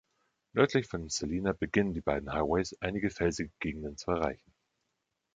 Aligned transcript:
Nördlich 0.53 0.87
von 0.87 1.09
Salina 1.09 1.51
beginnen 1.53 1.93
die 1.93 2.01
beiden 2.01 2.33
Highways, 2.33 2.75
einige 2.81 3.11
felsige 3.11 3.51
Gegenden 3.59 3.97
zu 3.97 4.09
erreichen. 4.09 4.51